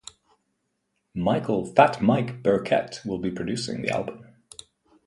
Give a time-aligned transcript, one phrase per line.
[1.13, 4.25] Michael "Fat Mike" Burkett will be producing the album.